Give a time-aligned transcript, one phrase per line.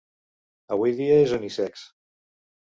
[0.75, 1.85] Avui dia és unisex.